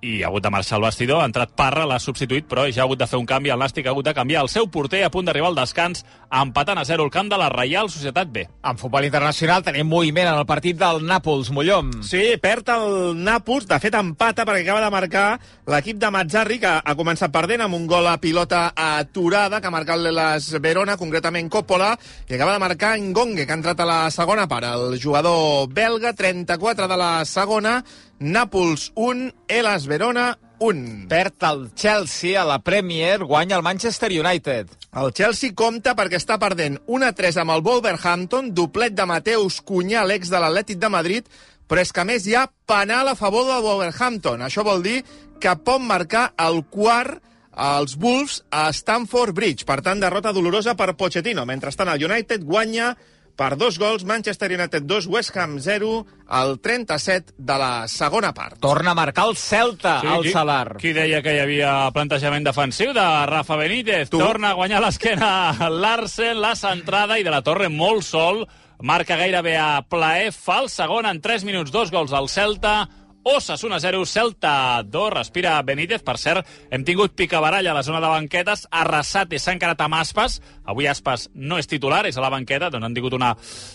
[0.01, 2.85] i ha hagut de marxar al vestidor, ha entrat Parra, l'ha substituït, però ja ha
[2.85, 5.09] hagut de fer un canvi, el Nàstic ha hagut de canviar el seu porter a
[5.09, 8.45] punt d'arribar al descans, empatant a 0 el camp de la Reial Societat B.
[8.63, 11.89] En futbol internacional tenim moviment en el partit del Nàpols, Mollom.
[12.05, 15.25] Sí, perd el Nàpols, de fet empata perquè acaba de marcar
[15.73, 19.73] l'equip de Mazzarri, que ha començat perdent amb un gol a pilota aturada, que ha
[19.73, 21.95] marcat l'Elas Verona, concretament Coppola,
[22.29, 24.69] i acaba de marcar Ngongue, que ha entrat a la segona part.
[24.77, 27.79] El jugador belga, 34 de la segona,
[28.19, 31.05] Nàpols 1, Elas Verona 1.
[31.07, 34.71] Perd el Chelsea a la Premier, guanya el Manchester United.
[34.97, 40.31] El Chelsea compta perquè està perdent 1-3 amb el Wolverhampton, doblet de Mateus Cunyà, l'ex
[40.33, 41.29] de l'Atlètic de Madrid,
[41.69, 44.41] però és que més hi ha penal a favor del Wolverhampton.
[44.41, 45.03] Això vol dir
[45.37, 47.21] que pot marcar el quart
[47.53, 49.65] als Wolves a Stamford Bridge.
[49.65, 51.45] Per tant, derrota dolorosa per Pochettino.
[51.45, 52.95] Mentrestant, el United guanya
[53.37, 58.57] per dos gols, Manchester United 2, West Ham 0, al 37 de la segona part.
[58.59, 60.77] Torna a marcar el Celta, sí, al qui, Salar.
[60.81, 64.09] Qui deia que hi havia plantejament defensiu de Rafa Benítez?
[64.09, 64.19] Tu.
[64.19, 68.47] Torna a guanyar l'esquena Larsen, la centrada, i de la Torre molt sol.
[68.81, 72.87] Marca gairebé a plaer, fa el segon en 3 minuts, dos gols al Celta,
[73.27, 75.99] Osasuna 0, Celta 2, respira Benítez.
[75.99, 78.63] Per cert, hem tingut picabaralla a la zona de banquetes.
[78.71, 80.37] Arrasate s'ha encarat amb Aspas.
[80.63, 82.69] Avui Aspas no és titular, és a la banqueta.
[82.71, 83.33] Doncs han tingut una,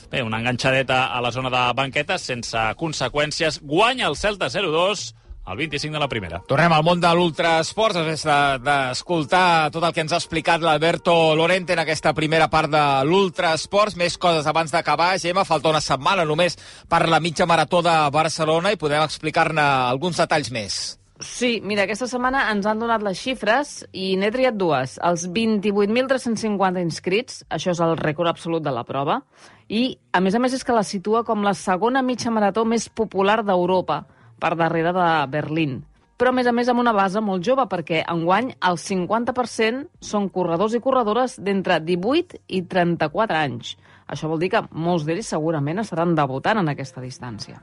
[0.09, 3.61] bé, una enganxadeta a la zona de banquetes sense conseqüències.
[3.61, 5.11] Guanya el Celta 0-2
[5.45, 6.39] al 25 de la primera.
[6.47, 11.35] Tornem al món de l'ultrasport, després de- d'escoltar tot el que ens ha explicat l'Alberto
[11.35, 13.97] Lorente en aquesta primera part de l'ultrasports.
[13.97, 16.57] Més coses abans d'acabar, Gemma, falta una setmana només
[16.89, 20.99] per la mitja marató de Barcelona i podem explicar-ne alguns detalls més.
[21.23, 24.97] Sí, mira, aquesta setmana ens han donat les xifres i n'he triat dues.
[25.03, 29.21] Els 28.350 inscrits, això és el rècord absolut de la prova,
[29.69, 32.89] i, a més a més, és que la situa com la segona mitja marató més
[32.89, 34.05] popular d'Europa,
[34.43, 35.81] per darrere de Berlín.
[36.19, 40.29] Però, a més a més, amb una base molt jove, perquè enguany el 50% són
[40.31, 43.73] corredors i corredores d'entre 18 i 34 anys.
[44.07, 47.59] Això vol dir que molts d'ells segurament estaran debutant en aquesta distància.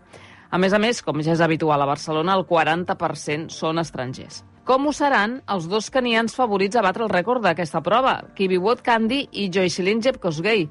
[0.49, 4.41] A més a més, com ja és habitual a Barcelona, el 40% són estrangers.
[4.69, 9.23] Com ho seran els dos canians favorits a batre el rècord d'aquesta prova, Kibiwot Kandi
[9.41, 10.67] i Joycelyn Jepkosgei,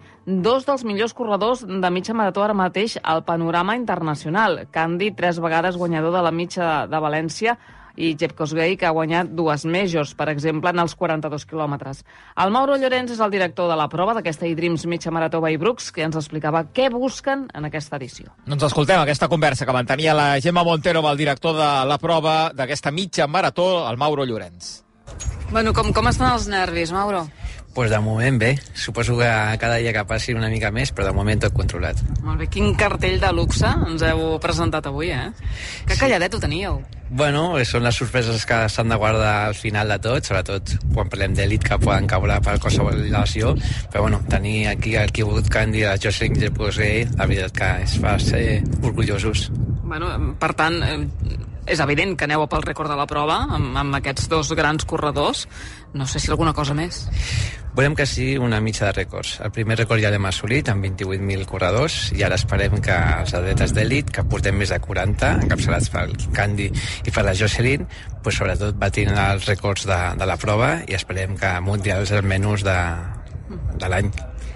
[0.46, 4.60] dos dels millors corredors de mitja marató ara mateix al panorama internacional.
[4.70, 7.56] Kandi, tres vegades guanyador de la mitja de València,
[7.98, 12.04] i Jeb Kosgei, que ha guanyat dues majors, per exemple, en els 42 quilòmetres.
[12.38, 15.90] El Mauro Llorenç és el director de la prova d'aquesta e-Dreams mitja marató by Brooks,
[15.92, 18.30] que ens explicava què busquen en aquesta edició.
[18.46, 22.38] Doncs escoltem aquesta conversa que mantenia la Gemma Montero amb el director de la prova
[22.54, 24.78] d'aquesta mitja marató, el Mauro Llorenç.
[25.50, 27.26] Bueno, com, com estan els nervis, Mauro?
[27.78, 28.58] pues de moment bé.
[28.74, 29.28] Suposo que
[29.60, 32.00] cada dia que passi una mica més, però de moment tot controlat.
[32.26, 32.48] Molt bé.
[32.50, 35.28] Quin cartell de luxe ens heu presentat avui, eh?
[35.86, 36.80] Que calladet ho teníeu.
[37.10, 41.34] Bueno, són les sorpreses que s'han de guardar al final de tot, sobretot quan parlem
[41.36, 43.54] d'elit que poden caure per qualsevol lesió,
[43.88, 48.18] però bueno, tenir aquí el Kibbut Candy, la Jocelyn Jepusey, la veritat que es fa
[48.20, 49.48] ser orgullosos.
[49.88, 53.98] Bueno, per tant, eh, és evident que aneu pel rècord de la prova amb, amb
[54.00, 55.46] aquests dos grans corredors.
[55.96, 57.06] No sé si alguna cosa més.
[57.76, 59.36] Volem que sigui una mitja de rècords.
[59.44, 63.74] El primer rècord ja l'hem assolit amb 28.000 corredors i ara esperem que els atletes
[63.76, 67.86] d'elit, que portem més de 40, encapçalats pel Candy i per la Jocelyn,
[68.24, 72.80] pues, sobretot batint els rècords de, de la prova i esperem que mundials almenys de,
[73.78, 74.12] de l'any.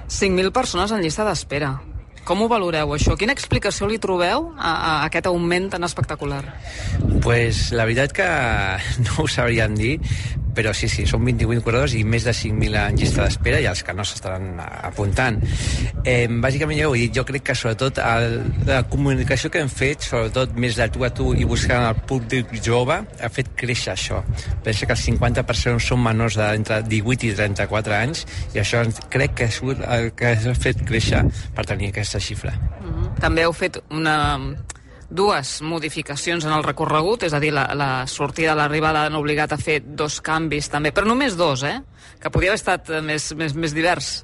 [0.08, 1.76] 5.000 persones en llista d'espera.
[2.22, 3.16] Com ho valoreu, això?
[3.18, 6.42] Quina explicació li trobeu a, a aquest augment tan espectacular?
[7.22, 8.28] pues, la veritat que
[9.06, 9.96] no ho sabríem dir,
[10.54, 13.82] però sí, sí, són 28 corredors i més de 5.000 en llista d'espera i els
[13.84, 15.38] que no s'estaran apuntant.
[16.04, 18.38] Eh, bàsicament, ja ho he dit, jo crec que sobretot el,
[18.68, 22.52] la comunicació que hem fet, sobretot més de tu a tu i buscant el públic
[22.64, 24.22] jove, ha fet créixer això.
[24.64, 29.50] Pensa que el 50% són menors d'entre 18 i 34 anys i això crec que
[29.52, 31.24] sigut el que ha fet créixer
[31.56, 32.52] per tenir aquesta xifra.
[32.52, 33.20] Mm -hmm.
[33.20, 34.16] També heu fet una
[35.12, 39.60] dues modificacions en el recorregut, és a dir, la, la sortida, l'arribada han obligat a
[39.60, 41.78] fer dos canvis també, però només dos, eh?
[42.22, 44.22] Que podia haver estat eh, més, més, més divers.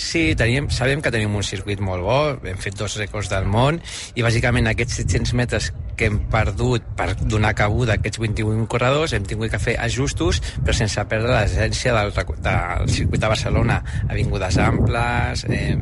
[0.00, 3.80] Sí, teníem, sabem que tenim un circuit molt bo, hem fet dos rècords del món
[4.16, 9.12] i bàsicament aquests 700 metres que hem perdut per donar cabuda a aquests 21 corredors
[9.12, 14.56] hem tingut que fer ajustos però sense perdre l'essència del, del circuit de Barcelona, avingudes
[14.64, 15.76] amples, eh,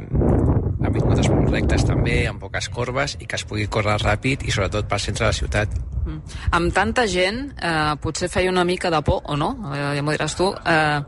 [0.85, 4.89] avingudes molt rectes també, amb poques corbes i que es pugui córrer ràpid i sobretot
[4.91, 5.75] pel centre de la ciutat.
[6.05, 6.21] Mm.
[6.59, 9.51] Amb tanta gent, eh, potser feia una mica de por, o no?
[9.75, 10.53] Eh, ja m'ho diràs tu.
[10.53, 11.01] Eh,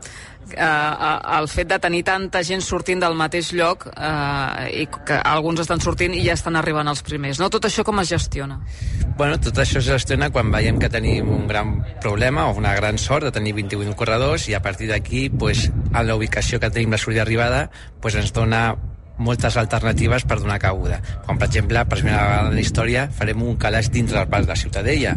[0.57, 5.63] eh, el fet de tenir tanta gent sortint del mateix lloc eh, i que alguns
[5.63, 7.39] estan sortint i ja estan arribant els primers.
[7.39, 7.49] No?
[7.49, 8.59] Tot això com es gestiona?
[9.17, 12.97] Bueno, tot això es gestiona quan veiem que tenim un gran problema o una gran
[12.97, 16.91] sort de tenir 21 corredors i a partir d'aquí, pues, a la ubicació que tenim
[16.91, 17.69] la sortida arribada,
[18.01, 18.75] pues, ens dona
[19.21, 20.99] moltes alternatives per donar cabuda.
[21.25, 24.47] Com, per exemple, per primera vegada en la història farem un calaix dintre del parc
[24.47, 25.15] de la Ciutadella.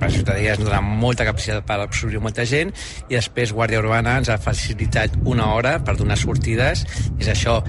[0.00, 2.72] Per la Ciutadella ens dona molta capacitat per absorbir molta gent
[3.08, 6.84] i després Guàrdia Urbana ens ha facilitat una hora per donar sortides.
[7.18, 7.60] És això,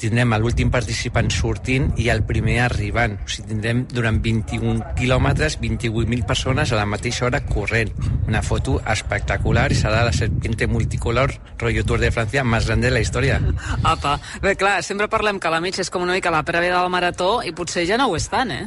[0.00, 3.16] tindrem l'últim participant sortint i el primer arribant.
[3.24, 7.92] O sigui, tindrem durant 21 quilòmetres 28.000 persones a la mateixa hora corrent.
[8.26, 12.90] Una foto espectacular i serà la serpiente multicolor rotllo Tour de Francia més gran de
[12.92, 13.40] la història.
[13.82, 16.92] Apa, bé, clar, sempre parlem que la mitja és com una mica la prèvia del
[16.92, 18.66] marató i potser ja no ho és tant, eh?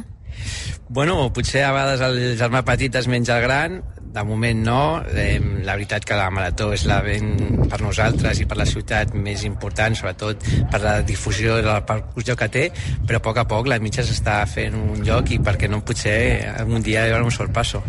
[0.90, 3.76] Bueno, potser a vegades el germà petit es menja el gran,
[4.10, 4.82] de moment no.
[5.06, 7.32] Eh, la veritat que la marató és la ben
[7.70, 12.36] per nosaltres i per la ciutat més important, sobretot per la difusió i la percussió
[12.38, 12.66] que té,
[13.06, 16.18] però a poc a poc la mitja s'està fent un lloc i perquè no potser
[16.66, 17.82] un dia hi haurà un sorpasso.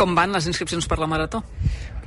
[0.00, 1.44] Com van les inscripcions per la marató?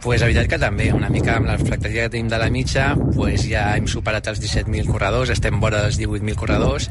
[0.04, 3.46] Pues, la que també, una mica amb la fractaria que tenim de la mitja, pues,
[3.50, 6.90] ja hem superat els 17.000 corredors, estem vora dels 18.000 corredors,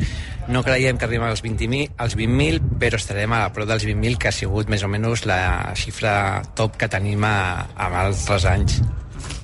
[0.48, 4.30] no creiem que arribem als 20.000, als 20 però estarem a prop dels 20.000, que
[4.30, 5.40] ha sigut més o menys la
[5.78, 6.14] xifra
[6.54, 8.80] top que tenim a, a altres anys.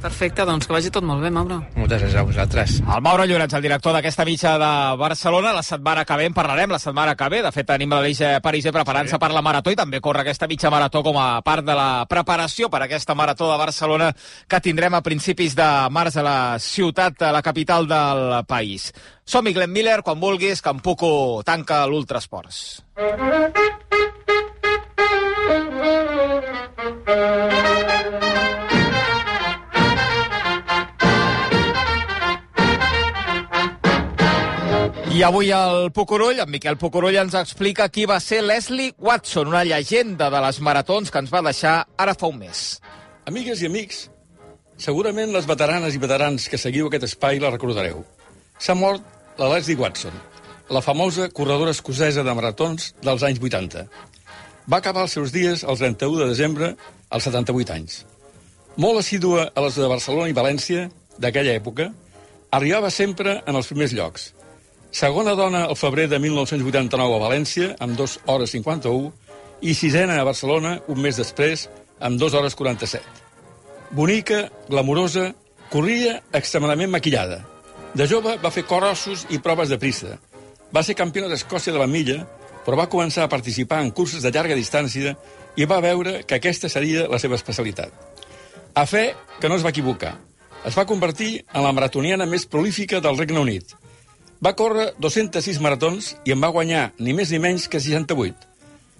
[0.02, 1.62] Perfecte, doncs que vagi tot molt bé, Mauro.
[1.78, 2.74] Moltes gràcies a vosaltres.
[2.84, 6.70] El Mauro Llorenç, el director d'aquesta mitja de Barcelona, la setmana que ve en parlarem,
[6.70, 7.40] la setmana que ve.
[7.42, 9.20] De fet, tenim l'Aleix Parisé preparant-se sí.
[9.22, 12.68] per la marató i també corre aquesta mitja marató com a part de la preparació
[12.68, 14.12] per aquesta marató de Barcelona
[14.48, 18.92] que tindrem a principis de març a la ciutat, a la capital del país.
[19.24, 22.84] Som-hi, Glenn Miller, quan vulguis, que en Puco tanca l'Ultrasports.
[35.14, 39.61] I avui el Pucurull, en Miquel Pucurull, ens explica qui va ser Leslie Watson, una
[39.62, 42.62] llegenda de les maratons que ens va deixar ara fa un mes.
[43.31, 44.00] Amigues i amics,
[44.74, 48.03] segurament les veteranes i veterans que seguiu aquest espai la recordareu.
[48.59, 49.07] S'ha mort
[49.38, 50.18] la Leslie Watson,
[50.74, 53.87] la famosa corredora escocesa de maratons dels anys 80.
[54.66, 56.74] Va acabar els seus dies el 31 de desembre
[57.09, 58.00] als 78 anys.
[58.74, 60.88] Molt assídua a les de Barcelona i València
[61.22, 61.92] d'aquella època,
[62.50, 64.33] arribava sempre en els primers llocs.
[64.94, 69.09] Segona dona al febrer de 1989 a València, amb 2 hores 51,
[69.66, 71.64] i sisena a Barcelona un mes després,
[71.98, 73.02] amb 2 hores 47.
[73.90, 75.33] Bonica, glamurosa,
[75.72, 77.40] corria extremadament maquillada.
[77.98, 80.14] De jove va fer corossos i proves de prisa.
[80.70, 82.20] Va ser campiona d'Escòcia de la milla,
[82.62, 85.16] però va començar a participar en curses de llarga distància
[85.59, 87.90] i va veure que aquesta seria la seva especialitat.
[88.78, 89.09] A fe
[89.40, 90.20] que no es va equivocar.
[90.62, 93.74] Es va convertir en la maratoniana més prolífica del Regne Unit.
[94.42, 98.35] Va córrer 206 maratons i en va guanyar ni més ni menys que 68,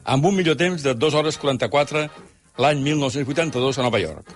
[0.05, 2.07] amb un millor temps de 2 hores 44
[2.63, 4.31] l'any 1982 a Nova York.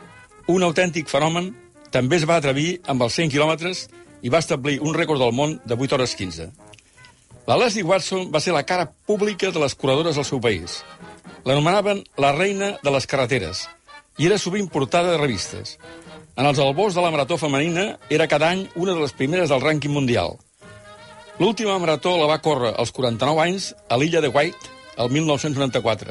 [0.48, 1.52] Un autèntic fenomen,
[1.92, 3.86] també es va atrevir amb els 100 quilòmetres
[4.22, 6.48] i va establir un rècord del món de 8 hores 15.
[7.48, 10.82] La Leslie Watson va ser la cara pública de les corredores del seu país.
[11.46, 13.62] L'anomenaven la reina de les carreteres
[14.18, 15.78] i era sovint portada de revistes.
[16.36, 19.62] En els albors de la marató femenina era cada any una de les primeres del
[19.62, 20.36] rànquing mundial.
[21.38, 26.10] L'última marató la va córrer als 49 anys a l'illa de White el 1994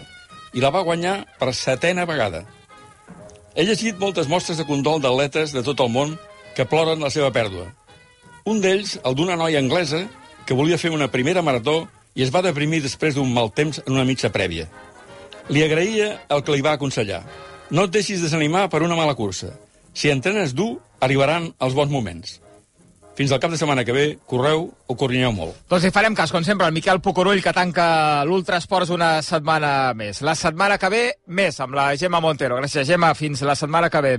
[0.56, 2.46] i la va guanyar per setena vegada.
[3.52, 6.16] He llegit moltes mostres de condol d'atletes de tot el món
[6.56, 7.68] que ploren la seva pèrdua.
[8.48, 10.06] Un d'ells, el d'una noia anglesa,
[10.48, 13.92] que volia fer una primera marató i es va deprimir després d'un mal temps en
[14.00, 14.72] una mitja prèvia.
[15.52, 17.26] Li agraïa el que li va aconsellar.
[17.70, 19.52] No et deixis desanimar per una mala cursa.
[19.92, 22.40] Si entrenes dur, arribaran els bons moments.
[23.18, 25.56] Fins al cap de setmana que ve, correu o corrinyeu molt.
[25.72, 27.88] Doncs hi farem cas, com sempre, el Miquel Pucurull, que tanca
[28.30, 30.22] l'Ultrasports una setmana més.
[30.22, 32.62] La setmana que ve, més, amb la Gemma Montero.
[32.62, 33.16] Gràcies, Gemma.
[33.18, 34.14] Fins la setmana que ve.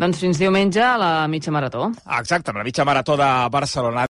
[0.00, 1.90] Doncs fins diumenge a la mitja marató.
[2.16, 4.06] Exacte, amb la mitja marató de Barcelona.